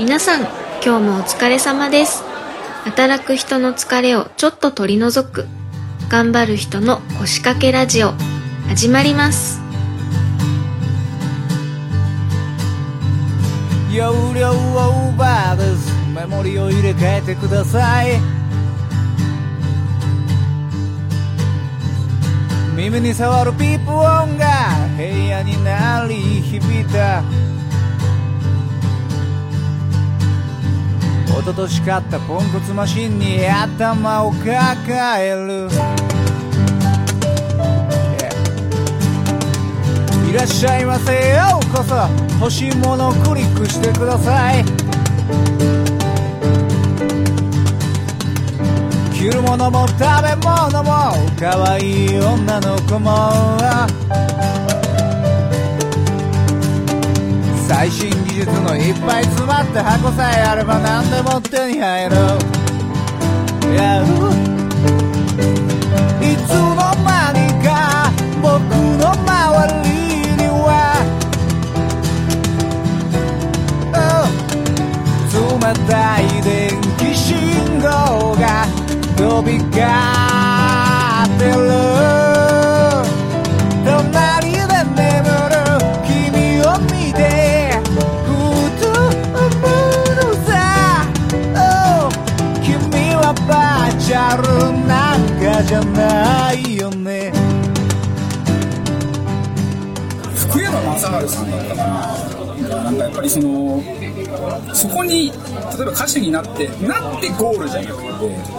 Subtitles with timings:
[0.00, 0.40] 皆さん、
[0.82, 2.24] 今日もお疲れ様です。
[2.84, 5.46] 働く人の疲れをちょっと取り除く、
[6.08, 8.12] 頑張る人の腰掛けラジオ、
[8.66, 9.60] 始まります。
[13.92, 18.18] 容量オーバーですメモリを入れ替えてください
[22.74, 24.46] 耳に触るピープ音が
[24.96, 27.22] 部屋に鳴り響いた
[31.40, 35.70] 一昨年買ったポンコツマシンに頭を抱える。
[35.70, 36.00] Yeah
[40.30, 41.58] いらっしゃいませよ。
[41.60, 41.96] うこそ
[42.38, 44.64] 欲しいものをクリックしてください。
[49.12, 53.56] 着るものも食べ物も可愛い女の子も。
[57.72, 62.16] 最新技術のいっぱい詰まった箱さえあれば何でも手に入る。
[63.70, 64.02] Yeah
[66.20, 68.10] いつの間にか
[68.42, 68.50] 僕
[68.98, 69.90] の周り
[70.34, 70.98] には。
[73.94, 74.26] Oh
[75.32, 75.38] 冷
[75.86, 78.66] たい電気信号が
[79.16, 79.80] 飛び交
[81.24, 82.19] ってる。
[94.10, 94.42] チャル
[94.88, 97.32] なんかじゃないよね。
[100.34, 103.80] 福山雅治さんだったかななんかやっぱりその
[104.74, 105.36] そこに例
[105.82, 108.08] えば歌手になってなってゴールじゃなくて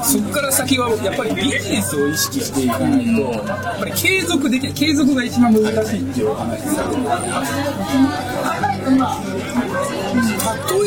[0.03, 8.50] そこから先はやっぱりビジネスを意識していかないとやっぱり継続できない継続が一番難しいっていうお話されて
[8.81, 8.89] 例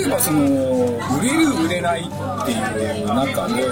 [0.06, 0.41] えばその
[1.19, 3.63] 売れる売れないっていう中で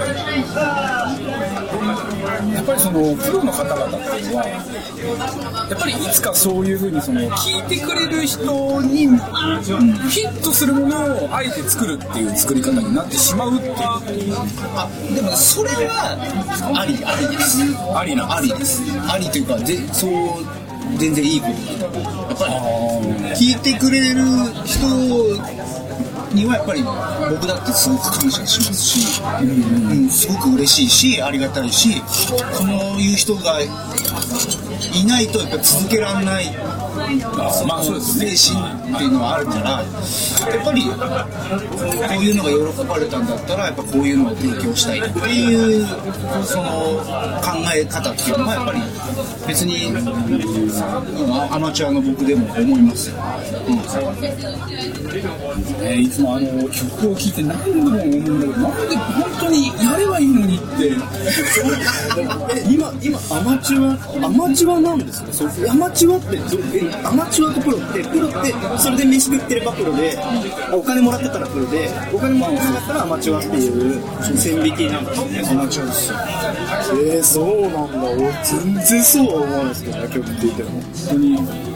[2.55, 13.75] やっぱりそのプロの方々っていうのはやっぱりいつかそういうふうにその聞いてくれる人にフィットするものをあえて作るっていう作り方になってしまうっていう
[14.77, 16.17] あでもそれは
[16.75, 17.59] ありありです。
[17.97, 18.83] ありなありです。
[19.11, 20.62] ありというかでそう
[20.99, 22.29] 全然いいことだと思う。
[22.29, 22.55] やっぱり
[23.35, 24.25] 聞いてくれる
[24.65, 24.87] 人
[26.35, 26.83] にはやっぱり
[27.31, 32.65] 僕だってすごく感謝しますし、うんすごく嬉しいしありがたいしこ
[32.97, 33.59] ういう人が
[34.95, 36.47] いないとやっぱ続けられない。
[38.01, 38.57] 精神
[38.95, 40.91] っていうのはあるからやっぱりこ
[42.21, 45.87] ういうのが喜ばれたんだったらやっぱこういうのを提供したいっていう
[46.45, 47.03] その
[47.43, 48.81] 考え方っていうのはやっぱり
[49.47, 53.11] 別にうんアマチュアの僕でも思います。
[53.11, 53.17] よ、
[55.81, 60.93] ねいつもあの曲を聴いて何度も思うんだけどなんで本当にやればいいのにって。
[62.71, 65.33] 今今アマチュアアマチュアなんですね。
[65.33, 66.45] そうアマチュアってど
[66.75, 74.03] えアマチュアとプロってプロってそれで飯食ってればプロであお金もらってたらプロでお金もらってなかったらアマチュアっていう
[74.37, 76.19] 線引きなんですねアマチュアですよ。
[76.93, 78.11] えー、そうなんだ。
[78.11, 80.71] 俺全然そうは思わないですけどね曲聴いても。
[80.71, 81.73] 本当に。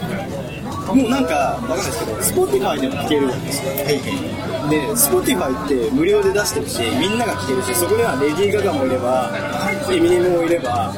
[0.95, 3.71] もうなんかわかんないですけど Spotify でも聴けるんですよ
[4.69, 9.29] で Spotify って無料で出してるしみんなが聴けるしそこにはレディー・ガガもいれば
[9.91, 10.93] エミネムもいれば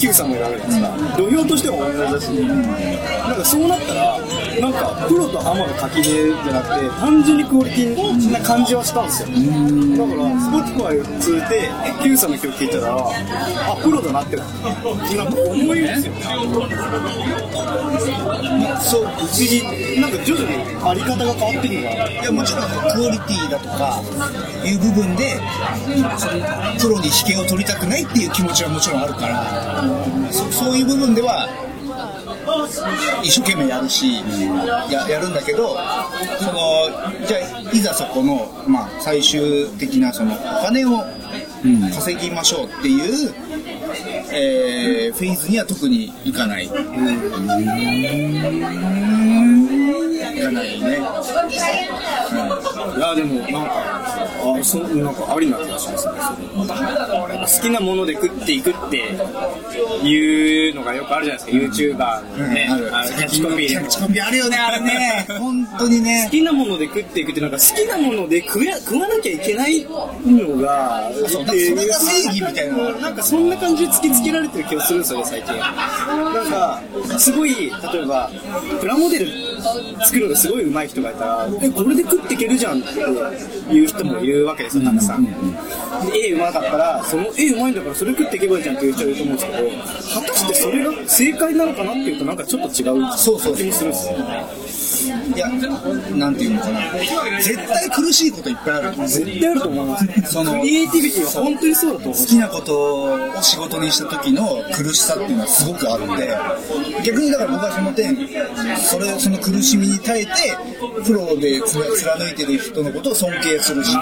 [0.00, 0.90] Q さんもいるわけですか。
[1.16, 2.28] 土俵としても同じだし。
[2.30, 4.18] なんかそうなったら
[4.60, 9.28] なんかプロとアマの垣根じゃなくて単純にクオリティな感じはしたんですよ。
[9.28, 9.34] だ
[10.06, 11.70] から Spotify 通じて
[12.02, 16.20] Q さんの曲聴いたらあプロだなってなんか思いますよね
[18.80, 19.62] そう不思議
[20.00, 24.02] なんか徐々にあり方が変わってくるのかないやもちろんクオリティだとか
[24.64, 25.40] いう部分で
[26.80, 31.48] プロに引けを取りたくないっていう気持ちはもちろんあるからそそういう部分では
[33.22, 34.16] 一生懸命やるし
[34.90, 35.76] ややるんだけど
[36.38, 36.88] その
[37.26, 41.04] じゃあいざそこの、まあ、最終的なそのお金を
[41.94, 43.34] 稼ぎましょうっていう、
[44.32, 46.64] えーフェーズには特にいかない。
[46.64, 46.74] いか
[50.50, 50.98] ないね。
[52.96, 56.14] いやでもなんかあそうなんかありな気がしますね
[56.54, 58.96] 好きなもので食っていくって
[60.06, 65.26] いうのがよくあるじゃないですか YouTuber のね、あるあキャッチコピーでキャッチコピーあるよね、あれね。
[65.38, 66.30] 本当にね好。
[66.30, 75.70] きなもので食っていくってなんか好きなもので食え食わなきゃいけないのがそうっていうそれが正義みたいななんかそんな感じで突きつけられてる気がするんですよね最近な
[76.42, 76.82] んか
[77.18, 78.30] すごい例えば
[78.80, 79.26] プラモデル
[80.04, 84.84] 作作るのがすごい上手い人がいたらえこれで食っていけるじゃんっていう人もいるわけですよ。
[84.84, 85.30] たくさん、で
[86.14, 89.70] 絵上手かったらその絵上手いんだからそれ食っていけばいいじゃんっていう人いると思うんですけど
[90.20, 94.16] 果たしてそれが正解なのかなっていうとなんかちょっと違うそうそう気もするんですよ。
[95.04, 96.80] いやなんていうのかな。
[97.40, 100.32] 絶対苦しいこといっぱいある絶対あると思います。
[100.32, 102.20] そのクリエイティビティは本当にそうだと思う。
[102.20, 106.36] 好きなことを仕事にした時の苦しさっていうのはすごくあるんで
[107.04, 108.16] 逆にだから僕はその点
[108.78, 110.32] それその苦しみに耐えて
[111.04, 114.00] プロで貫いてる人のことを尊敬敬するしめ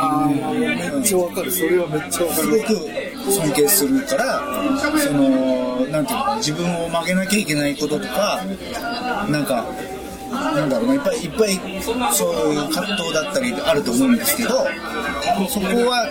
[0.89, 1.51] っちゃわかる。
[1.51, 2.89] それはめっちゃわかすごく
[3.31, 4.41] 尊敬するから
[4.99, 8.41] そのなんていうのか自分を曲げなきゃいけないこととか
[9.29, 9.67] なんか
[10.33, 11.61] なんだろうないっぱいいっぱい
[12.13, 14.51] そういう葛藤だったりあると思うんですけど
[15.49, 16.09] そこは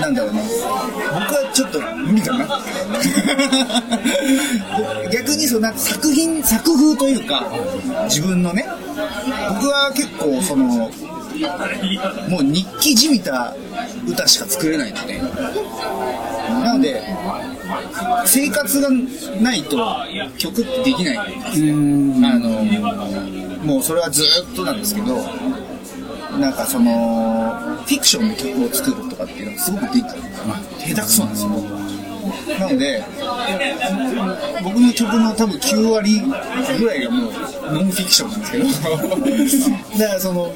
[0.00, 2.46] なんだろうな僕はちょっと無理かな。
[5.12, 7.46] 逆にそのなんか作品作風というか
[8.04, 8.66] 自分のね
[9.48, 10.90] 僕は結構その
[12.28, 13.54] もう日記じみた
[14.08, 15.20] 歌しか作れないので。
[16.64, 17.02] なので
[18.24, 18.88] 生活が
[19.40, 19.76] ないと
[20.38, 21.22] 曲ってできないあ
[22.38, 22.64] の
[23.64, 25.16] もうそれはずっとなんですけど
[26.38, 30.16] なんかそのフィクションの曲を作るとかっていうのがすごくできた、
[30.46, 31.85] まあ、下手くそなんですよ
[32.58, 33.04] なので
[34.62, 36.22] 僕の曲の多分9割
[36.78, 37.32] ぐらいがもう
[37.72, 38.66] ノンフィクションなんですけど。
[39.98, 40.52] だからその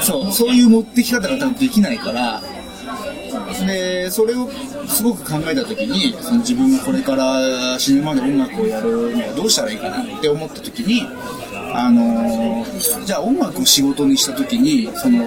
[0.00, 2.42] そうそういう持ってき方が多分できないから
[3.66, 4.48] でそれを
[4.88, 11.06] すごく考えた時にその自分がこれから死ぬまで音楽をやるにはどうしたらいいかなって思った時に
[11.74, 15.26] あのーじゃあ音楽を仕事にした時にその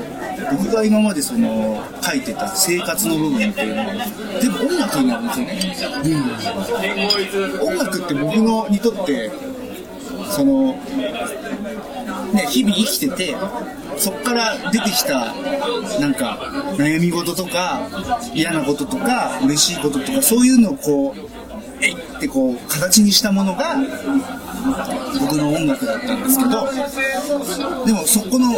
[0.52, 3.88] 僕が今までその書いてた生活の部分っていうのは
[4.42, 6.26] 全部音楽になるんですよね、うん
[7.68, 9.32] 音楽って僕のにとって
[10.30, 10.74] その
[12.34, 13.36] ね日々生きてて
[13.98, 15.34] そこから出てきた
[16.00, 16.38] なんか
[16.78, 17.88] 悩み事とか
[18.34, 21.20] 嫌なこととか嬉しいこととかそういうのをこう
[21.82, 23.76] えいってこう形にしたものが
[25.20, 28.54] 僕の音楽だったんですけどでもそこの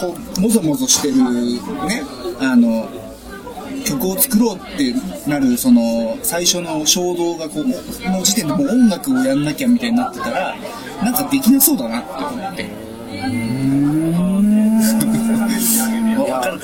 [0.00, 1.16] こうもぞもぞしてる
[1.86, 2.02] ね
[2.40, 2.88] あの
[3.84, 4.94] 曲を作ろうって
[5.28, 10.56] なるその最初の衝動がこうこの時点でもう音楽をやんなきゃみたいになってたら
[11.02, 13.69] なんかできなそうだなって思って。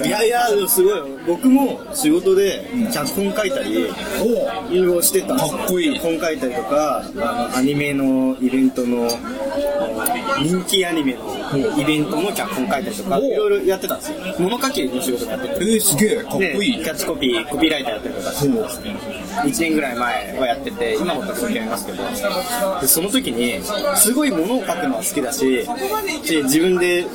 [0.04, 0.96] いやいやでもすごい。
[0.96, 3.90] よ僕も仕事で脚本書いたりいろ
[4.70, 5.58] いろしてたんですよ。
[5.58, 5.94] かっこいい。
[5.94, 9.08] 脚本書いたりとかあのアニメのイベントの
[10.42, 14.16] 人気アニメのイベントの脚本書いたりとかいろいろやってたんですよ。
[14.38, 15.54] 物書きの仕事もやってて。
[15.54, 16.16] えー、すげえ。
[16.16, 16.70] かっこでい。
[16.70, 18.96] いキャッチコピーコピーライターやったりとかしてますね
[19.44, 22.02] 1年ぐらい前はやってて今も時々やりますけど
[22.80, 23.60] でその時に
[23.96, 25.64] すごい物を書くのは好きだし
[26.24, 27.06] し自分で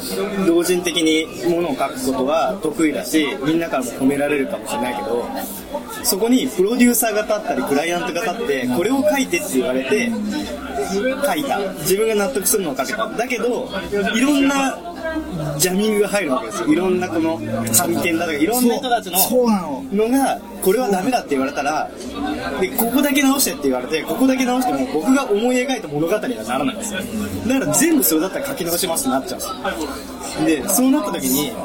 [0.46, 5.26] 同人的に物を書くことは得意だしみんなからも褒められるかもしれないけど
[6.04, 10.12] そこにプロデューサーが立ったりクライアントが立ってこれを書いてって言われて
[10.92, 11.60] 書いた。
[11.82, 13.08] 自分が納得するのを書けた。
[13.08, 13.70] だけど
[14.14, 14.78] いろんな
[15.58, 16.68] ジャミングが入るわけですよ。
[16.68, 17.40] いろんなこの
[17.76, 19.18] 探検だとかいろんな人たちの
[19.92, 20.10] の。
[20.10, 21.90] のがこれはダメだって言われたら
[22.60, 27.00] でここだけ直してって言われてここだけ直しても僕が思い描いた物語にはならないんですよ。
[27.48, 30.46] だから全部それだったら書き直しますってなっちゃうんですよ。
[30.46, 31.58] でそうなった時に好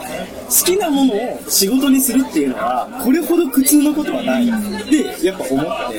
[0.66, 4.48] きなものを仕事にするっていうのはこれほど苦痛なことはない。
[4.48, 4.50] っ
[4.88, 5.98] てやっぱ思って。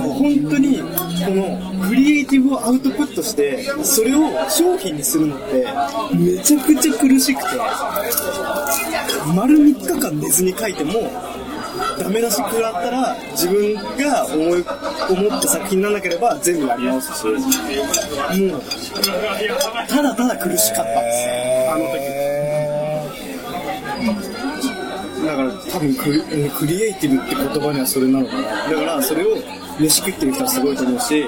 [0.00, 0.84] 本当にこ
[1.30, 1.67] のク
[2.08, 5.66] リエイティブをアウトプットしてそれを商品にするのって
[6.14, 7.48] めちゃくちゃ苦しくて
[9.34, 10.92] 丸3日間寝ずに書いても
[11.98, 14.64] ダメ出し食らったら自分が思い
[15.10, 17.42] 思った作品にならなければ全部やり直すしもう
[19.88, 20.92] ただただ苦しかった。
[20.92, 21.34] んですよ
[21.72, 22.08] あの時。
[25.26, 28.42] だから多分クリクリエイティブって言葉にはそれなのかな。
[28.70, 29.36] だからそれを
[29.78, 31.26] 飯食ってる人はすごいと思うし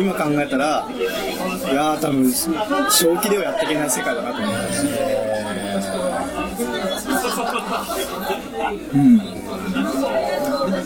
[0.00, 5.88] 今考えたらいやー多分正気ではやっていけない世界だなと思います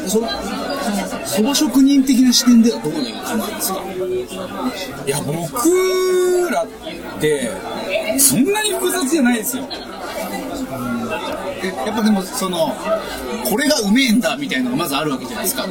[0.09, 0.21] そ
[1.26, 3.81] そば職人的な視点ではどういう感じなんですか？
[5.07, 6.66] いや僕らっ
[7.21, 7.50] て
[8.19, 9.64] そんなに複雑じゃないですよ。
[11.66, 12.75] やっぱでもその
[13.45, 15.66] これがうめえんだみたいなのがまずあるわけじゃないですか。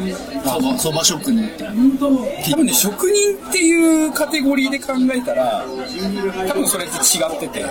[0.77, 5.65] そば職人って多分ね職人っていうカテゴリーで考えたら
[6.47, 7.65] 多分それって違ってて、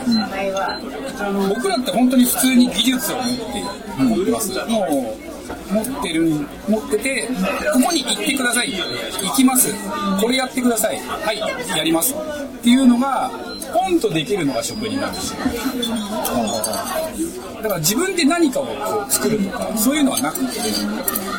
[1.49, 3.35] 僕らって本当に普通に技術を持って
[4.03, 4.87] 持ってます、も
[5.71, 6.31] う持ってる
[6.69, 7.29] 持ってて
[7.73, 8.73] ここに行ってください。
[8.73, 9.75] 行きます。
[10.21, 10.99] これやってください。
[10.99, 11.39] はい
[11.77, 12.15] やります。
[12.15, 12.17] っ
[12.63, 13.31] ていうのが
[13.73, 15.41] ポンとできるのが職人なんですよ。
[17.63, 20.61] だから自分で何かをこう作るとかそういうのはなくて。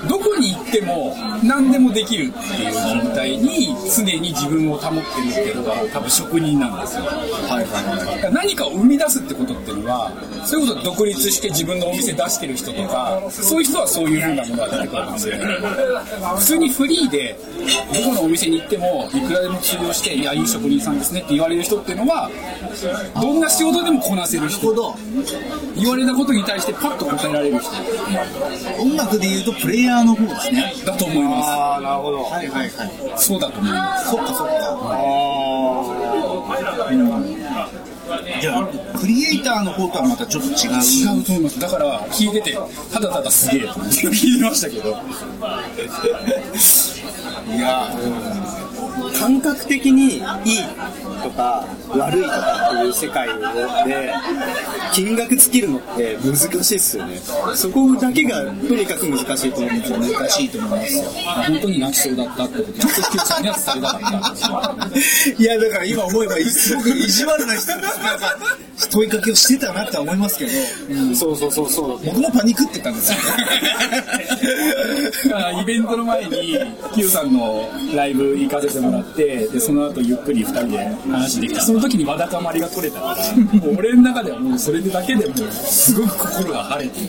[0.08, 7.03] どこに行っても何でもできるっていう状態に常に自分を保ってるっていうのが多分職人なんですよ。
[7.05, 8.34] はいはいはい。
[8.34, 10.12] 何かを生み出すってことっていうのは
[10.46, 15.36] それこそ独立して自分のお店出してる人とかそういう人はそういう風なものが出てくるんですよ。
[16.38, 17.38] 普通にフリーで
[17.93, 22.29] どこのお店に行ってもいくらでも通用して「いやいい職人さんですね」って言われる人っていうのは
[23.22, 24.67] どんな仕事でもこなせる人。
[24.67, 24.96] ほど。
[25.75, 27.72] 言われたことに対してパッと答えられる人。
[28.79, 30.74] 音楽でいうとプレイヤーの方ですね。
[30.86, 32.24] だと思いまああなるほど。
[32.24, 32.90] はいはいはい。
[33.18, 34.10] すそうだと思います。
[34.10, 34.54] そっかそっか。
[38.42, 38.68] じゃあ
[38.98, 40.56] クリエイターの方とはまたちょっと違う。
[41.18, 41.60] 違うと思います。
[41.60, 42.58] だから聞いてて
[42.92, 44.90] ただただすげえと思って聞いてましたけど。
[47.56, 47.90] いや
[49.20, 50.22] 感覚的にいい
[51.24, 53.28] とか悪いとかっていう世界
[53.88, 54.14] で
[54.94, 57.18] 金額つけるのって難しいっすよね。
[57.56, 60.14] そこだけがとにかく難しいと思うんですよね。
[60.14, 61.04] 難しいと思いますよ。
[61.48, 67.90] 本当に泣きそうだったってことちょっと引きさんには伝えたかったんですよ いやだから今思えばすごく意地悪な人なんか
[68.90, 70.52] 問いかけをしてたなって思いますけど、
[71.16, 72.00] そうそうそうそう。
[72.04, 73.18] 僕もパニクってたんですよ
[75.36, 76.58] あイベントの前に
[76.96, 80.78] Q さんのライブ行かせてもらってでその後ゆっくり2人で
[81.12, 87.02] 話できてその時にわだかまりが取れたからもう俺の中ではもうそれだけでもうすごく心が晴れて。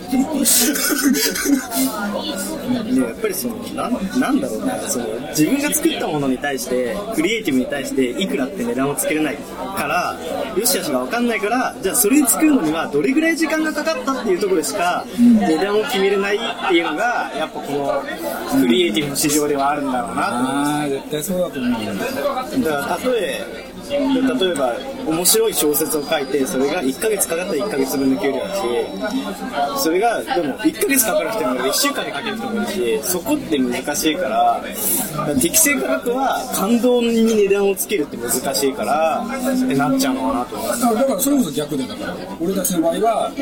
[2.95, 10.19] でやっぱりそのなんなんだろうなその自分が作ったものに対してクリエイティブに対していくらって値段をつけれないから
[10.57, 28.63] よしあしが分かんないからじゃあそれ作るのにはどれぐらい時間がかかったっていうところでしか値段を決めれないっていうのがやっぱこのクリエイティブの市場ではあるんだろうなとああ絶対そうだとえ例えば面白い小説を書いてそれが1ヶ月かかったら1ヶ月分の給料だし
[29.83, 34.65] それがでも1ヶ月かかる人もいる1週間で書ける人もいるしそこって難しいから
[35.41, 40.87] 適正価格は感動に値段をつけるって難しいからってなっちゃうのかなと思います。
[40.87, 43.33] あだからそれこそ逆でだから俺たちの場合は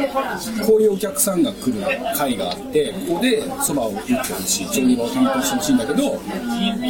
[0.67, 1.81] こういうお客さんが来る
[2.17, 6.11] 会があってここでそばを打ってほしい調理場を担当してほしいんだけど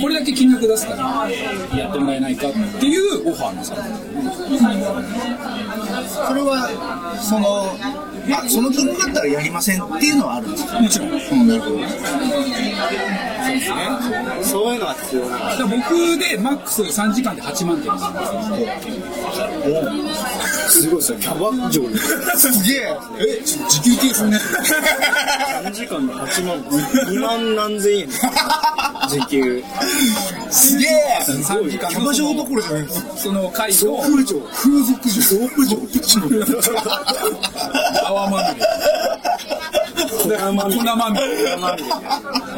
[0.00, 3.74] これだけ金額出すからやってもらえないかっていうオファーのさ
[6.26, 7.76] それはその
[8.36, 11.08] あその金額だったらやりませんっていうのはあるんですかもちろん。
[11.10, 11.12] う
[11.44, 13.29] んなるほど
[14.42, 17.98] そういうのは必要なん僕でマックス3時間で8万点で
[20.68, 22.96] すよすごいですよキャバ嬢にすげえ。
[23.18, 24.38] え時給計算ね。
[25.64, 26.06] 3時間。
[26.06, 28.00] で8万2万何千。
[28.00, 28.08] 円
[29.08, 29.64] 時給
[30.50, 30.90] すげえ
[31.26, 35.76] 3時間キャバ嬢どころじゃないですその会送を風嬢風俗嬢送風嬢
[38.06, 38.66] 泡まみれ
[40.20, 41.48] 粉まみれ粉まみれ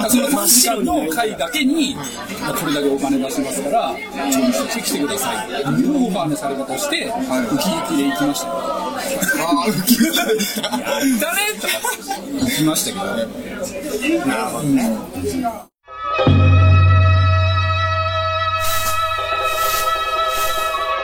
[0.09, 2.01] その3時間の会だけにこ
[2.67, 3.95] れだけお金出しますから
[4.33, 7.11] 調理して来てくださいっていうオファーのされ方をしてウ
[7.59, 11.75] キウキで行きましたよあ浮き輪だったやったねとか
[12.41, 14.83] 行きましたけどねなるほどね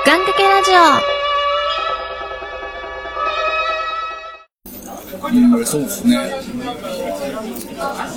[0.07, 1.18] ガンテケラジオ
[5.21, 6.17] うんそうですね。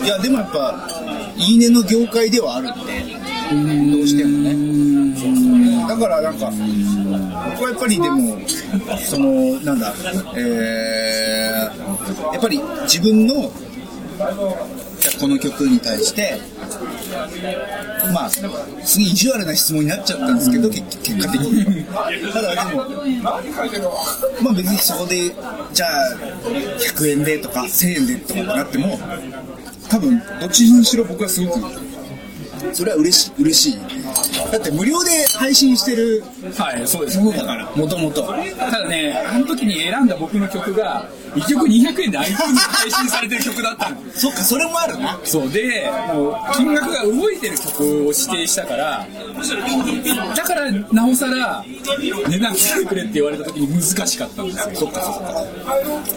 [0.03, 0.88] いやでもやっぱ
[1.36, 5.88] いいねの業界ではあるんでどうしてもね。
[5.88, 6.51] だからなんか
[7.51, 8.38] 僕はやっぱりでも
[8.98, 9.93] そのなんだ
[10.36, 13.51] えー、やっぱり自分の
[15.22, 16.34] この曲に対して
[18.12, 18.42] まあす
[18.98, 21.86] げえ意地悪な質問になっちゃったんですけど、結結果的に
[22.34, 23.94] ただでも
[24.42, 25.32] まあ別にそこで
[25.74, 26.18] じゃあ
[26.80, 29.00] 100円でとか1000円でとかなっても
[29.90, 31.60] 多分どっちにしろ僕はすごく
[32.74, 34.00] それは嬉し嬉しい
[34.51, 36.24] だって無料で配信してる
[36.58, 43.98] はいそうですものだからもともとただねあの時に選んだ僕の曲が1曲200円で iTunes に配信されてる曲だったの。
[44.13, 45.20] そっかそれもあるな。
[45.24, 49.08] そうでもう金額が動いてる曲を指定したから
[50.36, 51.63] だからなおさら
[52.27, 54.72] 値段つけてくれって言われた時に難しかったんですよ。
[54.75, 55.32] そっかそっか。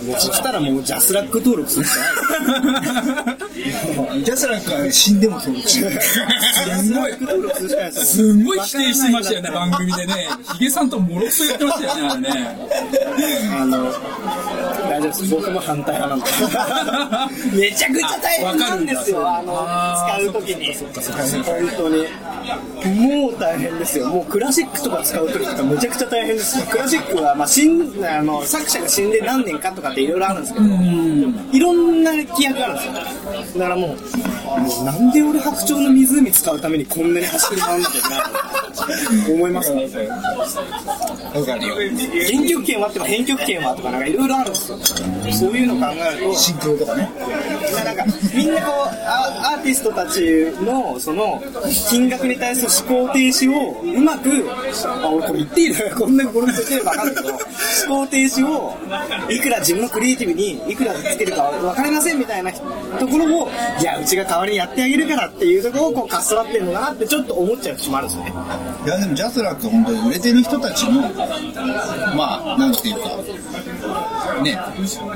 [0.04, 3.36] もうそしたらもう JASRAC登録するしかない。
[4.24, 5.92] JASRACは死んでも登録しない。
[6.02, 10.28] すごい、すんごい否定してましたよね、番組でね。
[10.54, 12.56] ヒゲさんともろくそ言ってましたよね、あれね。
[13.52, 13.92] あの
[14.88, 15.34] 大丈夫です。
[15.34, 17.56] 僕も反対派なんで。
[17.70, 19.28] めちゃくちゃ大変なんですよ。
[19.28, 19.66] あの
[20.20, 20.74] 使う時に。
[21.44, 22.06] 本当に。
[22.84, 24.08] もう大変ですよ。
[24.08, 30.66] もうクラシックとか使う時とかめちゃくちゃ大変ですクラシックは、まあ、死んあの作者が死んで何年かとかっていろいろあるんですけど
[31.52, 33.23] いろんな規約があるんですよ
[33.56, 38.16] だからもうもうなんで俺白鳥の湖使うためにこんなに走り回んなきゃいけな
[39.28, 39.74] 思います。
[39.74, 39.88] ね
[41.34, 41.74] わかるよ。
[41.74, 44.78] 原曲権はってば編曲権はとかなんかいろいろあるんですよ。
[45.32, 46.34] そういうの考えると。
[46.34, 47.10] シンクロとかね。
[47.84, 48.74] なんかみんなこう
[49.04, 50.20] アアーティストたち
[50.62, 51.42] のその
[51.88, 54.30] 金額に対する思考停止をうまく
[55.02, 57.54] あ俺これ言っていいのこんなにこれ言ってれば分かんないけど。
[57.86, 58.76] 思考停止を
[59.30, 63.50] いくら自分のクリエイティブにいくらつけるか分かりませんみたいなところを
[63.80, 68.32] いやうちが代わりにやってあげるからっていうところをこうかっさらってるのかなってちょっと思っちゃう節もあるんですよね
[68.84, 71.02] いやでもジャスラックは本当に売れてる人たちの
[72.16, 73.08] まあなんていうか
[74.42, 74.58] ね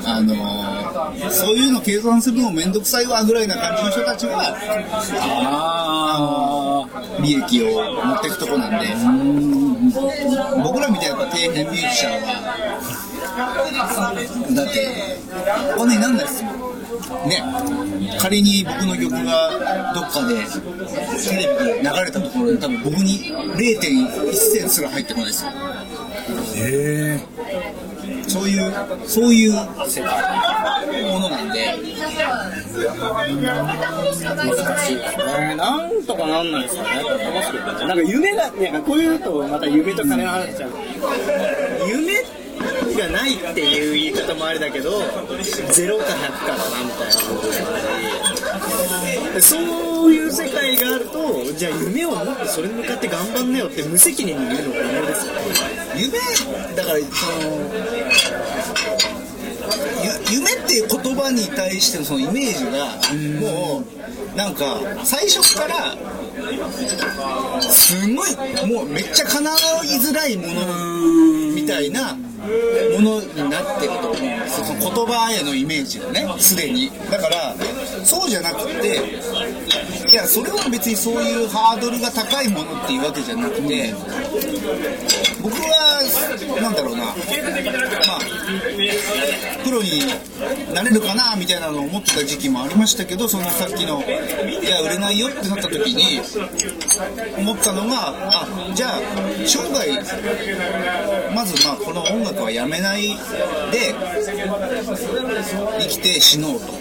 [0.05, 4.55] あのーそういうの計算するのも面倒くさいわぐらいな感じの人たちは
[6.87, 6.87] あ
[7.21, 7.65] 利益を
[8.05, 8.87] 持っていくとこなんで。
[10.63, 14.13] 僕らみたいな底辺ミュージシャンは
[14.55, 15.17] だって
[15.75, 16.49] お金になんないですよ
[17.27, 17.43] ね
[18.19, 20.35] 仮に僕の曲がどっかで
[21.29, 25.51] テレビで流れたところで多分僕に0.1銭すら入ってこないですよ
[26.55, 27.19] へ
[28.27, 28.73] そういう
[29.07, 29.59] そういうも
[31.19, 31.75] のなんで
[34.29, 35.55] 難しいですね。
[35.55, 36.89] なんとかなんないですかね。
[37.87, 40.71] なんか夢が、ね、こういうとまた夢と金の話しちゃう。
[41.87, 42.23] 夢
[42.97, 45.29] がないっていう言い方もあれだけど、0か100
[45.67, 47.71] かだなみたいな部分も
[48.97, 55.33] あり、そういう世界があると、じゃあ夢を持ってそれに向かって頑張んなよって無責任に言うのが夢ですよ。
[55.95, 56.19] 夢？
[56.75, 57.49] だからその
[60.31, 62.97] 夢っていう言葉に対してのそのイメージが
[63.39, 63.83] も
[64.33, 65.95] うなんか最初から
[67.61, 68.35] すごい
[68.67, 69.55] もうめっちゃ叶い
[69.99, 70.65] づらいもの
[71.53, 72.17] みたいな
[72.95, 76.91] ものになってると思うんですその言葉へのイメージがねすでに。
[77.09, 77.55] だから
[78.03, 78.99] そうじゃなくて
[80.09, 83.93] いやそれは別にそういうハードルが高いものっていうわけじゃなくて
[85.41, 87.05] 僕はなんだろうな。
[87.05, 87.15] まあ
[89.63, 90.01] プロに
[90.73, 96.21] なれるかなみたいなのを思ってた時期もありましたけどそのさっきのいや売れないよってなった時に
[97.37, 98.99] 思ったのがあじゃあ
[99.45, 99.91] 生涯
[101.35, 103.09] まずまあこの音楽はやめない
[103.71, 103.93] で
[105.79, 106.79] 生きて死のうと。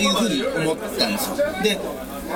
[0.00, 1.36] いうふうに思ったんですよ。
[1.62, 1.78] で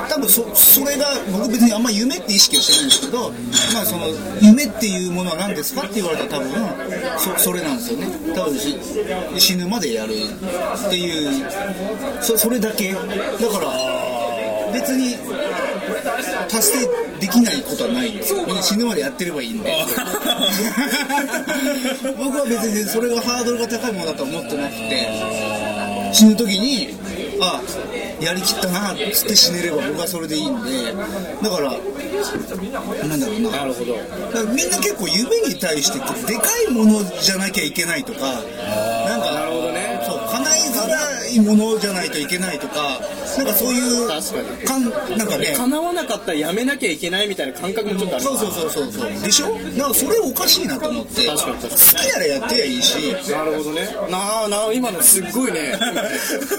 [0.08, 3.30] 多分そそれが僕別にあんま夢って意識はしてないんですけど、
[3.74, 4.06] まあ、その
[4.40, 6.50] 夢っていうものは何ですかって言われたら多分
[7.18, 8.06] そそれなんですよね。
[8.34, 8.78] 多分し
[9.38, 11.46] 死ぬまでやるっていう
[12.20, 12.92] そそれだけ。
[12.92, 13.04] だか
[13.58, 15.16] ら別に
[16.48, 16.88] 達成
[17.20, 19.72] できないことはないんですよ死ぬまでやってればいいんで。
[22.16, 25.88] 僕は別にそれがハードルが高いものだと思ってなくて。
[26.12, 26.88] 死ぬ時に
[27.40, 27.61] あ
[28.20, 31.72] やりきったなっつって死ねれば僕はそれでいいんでだから
[33.07, 33.94] なんだろうななるほど。
[33.94, 40.00] だからみんな結構夢に対してでかいものじゃなきゃいけないとかなんかなるほどね。
[40.07, 43.00] そう叶いづらいものじゃないといけないとか
[43.38, 48.24] なんかそういう確かんなんかね叶わなかったらやめなきゃいけないみたいな感覚もちょっとある。
[48.24, 49.48] そうそうそうそうそうでしょ？
[49.77, 53.88] なんかそれおかしいなと思って確かに確かに好きやらやってりゃいいしなるほどね。
[54.11, 55.79] なあ、なあ、今のすっごいね。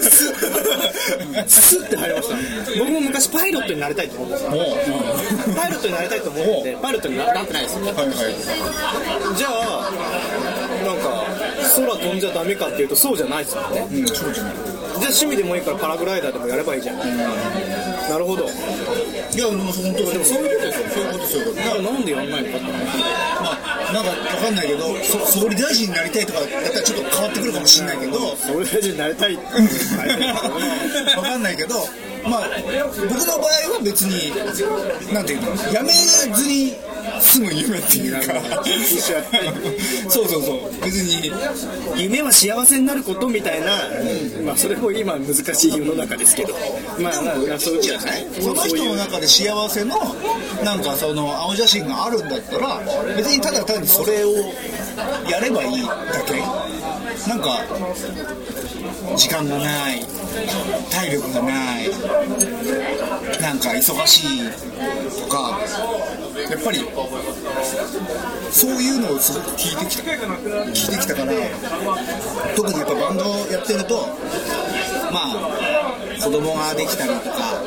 [0.08, 2.34] スッ、スッって入りました。
[2.78, 4.50] 僕も昔パイロットになりたいと思ってた。
[4.50, 4.66] パイロ
[5.78, 7.84] ットになりたいと思ってて、パイロットにななってないですよ。
[7.86, 8.14] はいはい
[9.36, 9.90] じゃあ、
[10.84, 11.24] なんか、
[11.76, 13.86] 空飛んじゃダメかっていうとそうじゃないですよね。
[13.92, 14.54] うんそうじゃない
[15.00, 16.98] じゃあ趣味でもいいからパラグライダーでもやればいいじゃん。
[16.98, 18.44] なるほど。
[18.44, 18.48] い
[19.38, 22.66] やでも本当でもそういうことですよそういうことそういうことだからなんでやんないのかって。
[22.66, 29.36] まあなんかわかんないけどそ総理大臣になりたいとかだったらちょっと変わってくるかもしれないけどそれ大臣になりたい。
[31.16, 31.74] わかんないけど
[32.24, 34.32] まあ僕の場合は別に
[35.14, 36.74] なんていうのやめずに
[37.20, 38.34] 済む夢っていうか。
[40.08, 40.84] そうそうそう。
[40.84, 41.32] 別に
[41.96, 43.66] 夢は幸せになることみたいな、
[44.44, 46.54] まあそれも今難しい世の中ですけど、
[46.98, 48.26] まあまあまあそういうじゃない？
[48.40, 49.96] その人の中で幸せの
[50.64, 52.80] なんかその青写真があるんだったら
[53.16, 54.30] 別にただ単にそれを
[55.30, 55.94] やればいいだ
[56.26, 56.40] け？
[57.28, 57.60] なんか
[59.16, 60.04] 時間がない
[60.90, 61.88] 体力がない
[63.40, 64.50] なんか忙しい
[65.22, 65.58] とか
[66.50, 66.78] やっぱり
[68.50, 71.32] そういうのをすごく聞いてきた聞いてきたから
[72.54, 74.06] 特にやっぱバンドをやってると
[75.12, 75.28] まあ
[76.22, 77.66] 子供ができたりとか、え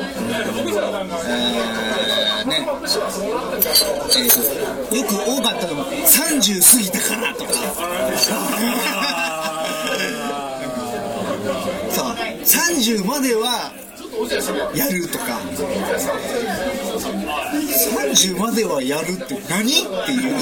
[2.44, 2.74] ーねえー
[4.94, 7.50] よく多かったのも30過ぎたからとか。
[12.44, 13.72] 30までは
[14.74, 15.40] やるとか。
[16.94, 19.76] 30まではやるって何っ
[20.06, 20.36] ていう。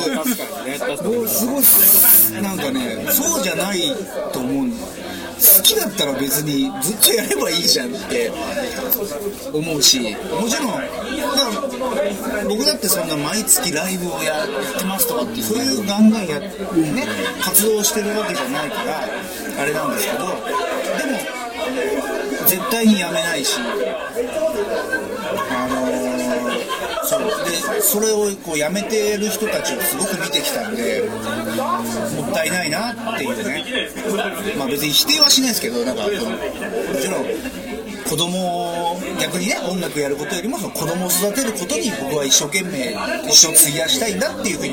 [1.04, 3.78] もうすごいなんかねそうじゃない
[4.32, 4.64] と思う。
[4.66, 4.86] んだ
[5.42, 8.30] 好きだったら別にずっとやればいいじゃんって。
[9.52, 9.98] 思うし。
[10.00, 10.82] もちろんだか
[12.36, 16.52] ら僕だってそんな毎月ライブをやってますとかってそういうガンガンやね
[17.40, 19.08] 活動してるわけじゃないから
[19.62, 20.81] あれなんですけど。
[22.46, 23.56] 絶対にやめないし
[25.50, 27.20] あのそう。
[27.50, 31.08] でそれをこうやめてる人たちをすごく見てきたんで
[32.16, 33.64] もったいないなっていうね。
[34.56, 37.24] まあ別に否定はしないですけどなんかもちろん
[38.08, 42.94] 子供を逆にね音楽やることよりもその子供を育てることに僕は一生懸命
[43.28, 44.72] 一生費やしたいんだっていうふうに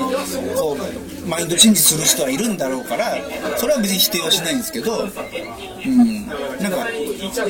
[0.56, 0.78] こ
[1.26, 3.16] うマインドチェンジする人はいるんだろうから
[3.58, 5.06] それは別に否定はしないんですけどう
[5.90, 6.19] ん。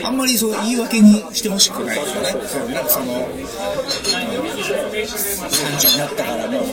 [0.04, 2.10] あんまりそう言い訳にしてほしくないよね
[2.48, 6.64] そうなんかその30になったからもう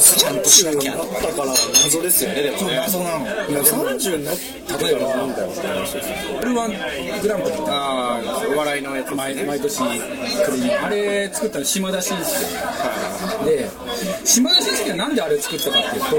[0.00, 1.48] ちゃんとしなきゃなったから
[1.84, 9.94] 謎ですよねでもそうね謎なのいや30になった例えばなんだよって話ですよ R1 グランプリああお笑いのやつ毎毎年来る
[10.84, 13.70] あれ作ったの島田紳介はいで
[14.24, 16.16] 島田紳介はなんであれ作ったかっていうと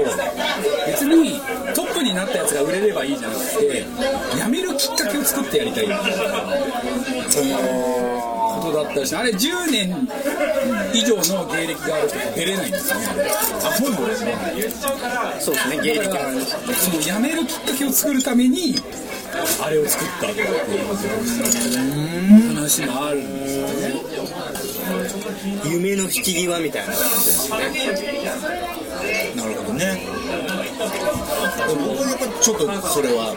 [0.86, 1.40] 別に
[1.74, 3.84] トップになったやつが売れればいいじゃなくて
[4.42, 5.84] 辞めるきっかけを作ってやりたい。
[7.28, 7.58] その
[8.62, 10.08] ことだったしあれ10年
[10.92, 13.06] 以上の芸歴がある人って出れないんですよね。
[13.62, 14.34] あそうなんですね。
[15.40, 16.32] そうですね芸歴のだから
[16.74, 18.74] その辞めるきっかけを作るために
[19.62, 20.46] あれを作ったっていう
[22.54, 24.18] 話もあるんですよね。
[25.64, 27.56] 夢の引き際みたいな感じですね
[31.74, 33.34] 僕はやっぱちょっとそれは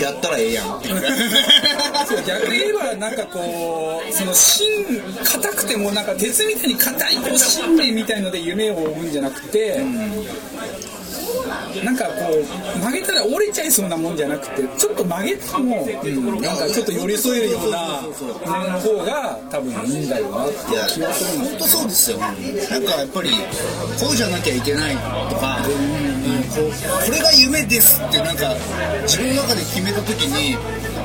[0.00, 1.02] やったらええやんっていう。
[2.06, 4.66] そう逆に言えばなんかこうその芯
[5.24, 9.80] 硬くてもなんか鉄みたいに硬いこう芯面みたいので夢を追うんじゃなくて、
[11.82, 12.10] なんかこ
[12.76, 15.86] う曲げたら折れちゃいそうなもんじゃなくてちょっと曲げても、
[16.40, 21.14] なんかちょっと寄り添えるようなもの方が多分いいんだろうなって気はするんで。
[21.14, 22.18] す本当そうですよ。
[22.18, 22.40] なんか
[22.92, 23.30] やっぱり
[23.98, 24.96] こうじゃなきゃいけない
[25.30, 26.70] とか、うんこう
[27.06, 28.54] これが夢ですってなんか
[29.02, 30.54] 自分の中で決めた時に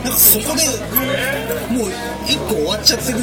[0.03, 0.63] なんかそこで
[1.73, 1.89] もう
[2.25, 3.17] 一個終わっちゃってる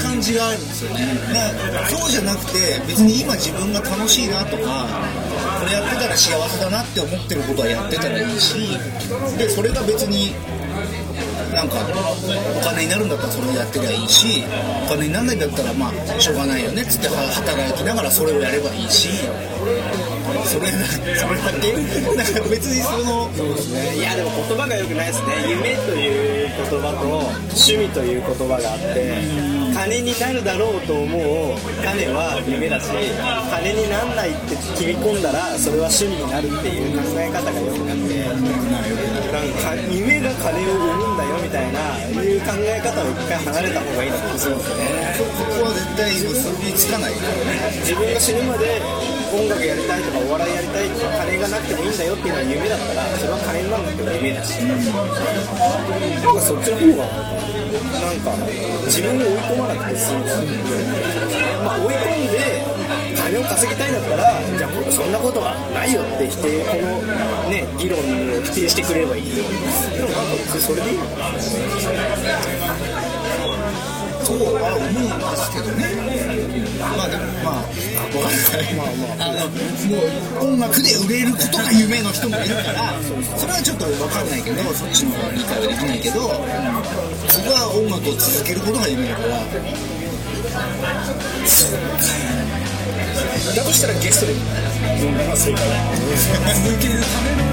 [0.00, 1.06] 感じがあるんですよね。
[1.28, 4.86] だからそうじゃなくて別に今自分が楽しいなとか
[5.58, 8.54] これやってたら幸せだなって思ってることはやってたらいいし
[9.38, 10.32] でそれが別に
[11.54, 11.76] なんか
[12.56, 14.44] お金になるんだったらそれをやってりゃいいし
[14.86, 19.08] お金にならないんだったらまあしょうがないよねっつっては働きながらそれをやればいいし
[20.44, 20.68] それ
[21.16, 21.72] それだけ？
[22.14, 23.30] なんか別にその
[23.96, 25.26] いやでも言葉が良くないですね。
[25.48, 29.16] 夢という言葉と趣味という言葉があって
[29.78, 31.54] 金になるだろうと思う
[31.86, 38.10] 種は夢だし金になんないって決め込んだらそれは趣味になるっていう考え方が良くなって
[39.30, 48.82] なんか夢が金を生むんだよみたいないう考え方を一回離れた方がいいなと思うんですよねそこは絶対結びつかないからね自分が死ぬまで
[49.30, 57.37] 音楽やりたいとかお笑いやりたいとか金がなくてもいいんだよっていうのは夢だったらそれは金にならなくても夢だしなんかそっちの方が
[58.00, 58.32] なんか
[58.86, 60.20] 自分を追い込まなくて済む
[61.64, 62.38] まあ追い込んで
[63.16, 67.02] 金を稼ぎたいんだったらじゃあそんなことはないよって否定この
[67.50, 68.02] ね議論を
[68.42, 71.38] 否定してくれればいいでもなんか別にそれでいいのかな
[74.28, 75.88] そうは思うんですけどね
[76.78, 77.64] まあでもまあ
[78.76, 79.48] まあまああの
[79.88, 79.96] も
[80.44, 86.28] う音楽で売れることが夢の人もいるからそれはちょっとわかんないけどそっちの理解はできないけど
[87.36, 89.28] 僕は音楽を続けることが夢だから
[93.54, 95.66] だとしたらゲストで呼んでますよ続
[96.80, 97.48] けるための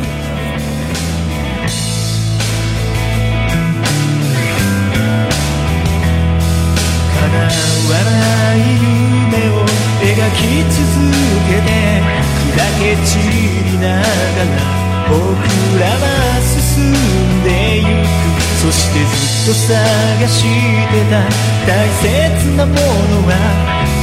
[7.15, 9.65] 叶わない夢を
[10.01, 10.39] 描き
[10.71, 10.79] 続
[11.47, 11.67] けて
[12.53, 14.03] 砕け散りなが
[14.79, 15.15] ら僕
[15.79, 18.09] らは進んでゆく。
[18.61, 21.13] そしてずっと探してた。
[21.65, 22.79] 大切なもの
[23.27, 23.33] は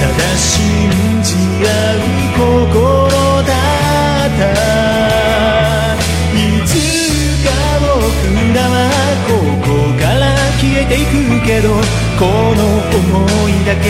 [0.00, 0.90] ただ信
[1.22, 1.34] じ
[1.64, 3.72] 合う心だ。
[4.26, 4.46] った
[6.32, 6.36] い
[6.66, 6.70] つ
[7.44, 7.86] か僕
[8.54, 8.74] らは
[9.26, 9.66] ここ
[10.00, 10.22] から
[10.58, 11.10] 消えていく
[11.46, 11.68] けど
[12.18, 12.24] こ
[12.56, 12.60] の
[12.90, 13.86] 想いだけ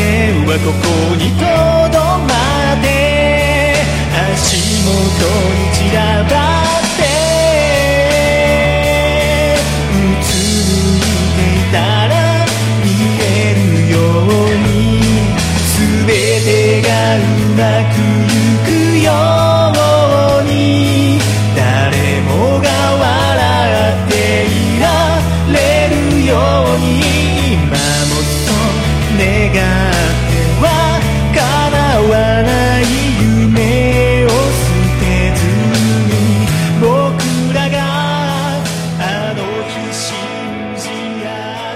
[0.47, 1.52] はここにと。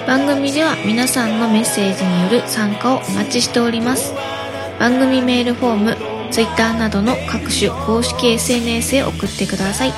[0.07, 4.14] 番組では皆さんのメッセージによる参加をお待ちしております。
[4.79, 5.97] 番組メールフォーム
[6.31, 9.92] Twitter などの各種公式 SNS へ送ってください。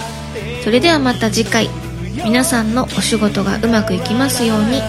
[0.64, 1.68] それではまた次回
[2.24, 4.80] 皆さんのお仕事がうまくいきますようにうに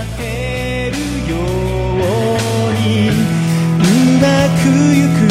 [3.09, 3.11] う
[4.21, 4.27] ま
[4.57, 5.29] くゆく